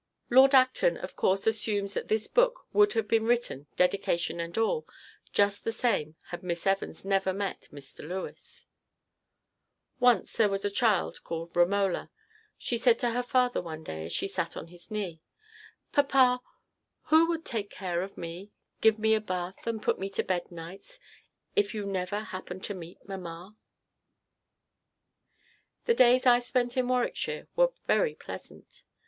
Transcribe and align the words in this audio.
Lord 0.31 0.55
Acton 0.55 0.97
of 0.97 1.15
course 1.15 1.45
assumes 1.45 1.93
that 1.93 2.07
this 2.07 2.27
book 2.27 2.65
would 2.73 2.93
have 2.93 3.07
been 3.07 3.25
written, 3.27 3.67
dedication 3.75 4.39
and 4.39 4.57
all, 4.57 4.87
just 5.31 5.63
the 5.63 5.71
same 5.71 6.15
had 6.29 6.41
Miss 6.41 6.65
Evans 6.65 7.05
never 7.05 7.31
met 7.35 7.67
Mr. 7.71 7.99
Lewes. 8.07 8.65
Once 9.99 10.35
there 10.35 10.49
was 10.49 10.65
a 10.65 10.71
child 10.71 11.23
called 11.23 11.55
Romola. 11.55 12.09
She 12.57 12.79
said 12.79 12.97
to 12.97 13.11
her 13.11 13.21
father 13.21 13.61
one 13.61 13.83
day, 13.83 14.05
as 14.07 14.11
she 14.11 14.27
sat 14.27 14.57
on 14.57 14.69
his 14.69 14.89
knee: 14.89 15.21
"Papa, 15.91 16.41
who 17.03 17.27
would 17.27 17.45
take 17.45 17.69
care 17.69 18.01
of 18.01 18.17
me 18.17 18.49
give 18.81 18.97
me 18.97 19.13
my 19.13 19.19
bath 19.19 19.67
and 19.67 19.83
put 19.83 19.99
me 19.99 20.09
to 20.09 20.23
bed 20.23 20.51
nights 20.51 20.99
if 21.55 21.75
you 21.75 21.81
had 21.81 21.91
never 21.91 22.19
happened 22.21 22.63
to 22.63 22.73
meet 22.73 23.07
Mamma?" 23.07 23.55
The 25.85 25.93
days 25.93 26.25
I 26.25 26.39
spent 26.39 26.75
in 26.75 26.87
Warwickshire 26.87 27.49
were 27.55 27.71
very 27.85 28.15
pleasant. 28.15 28.83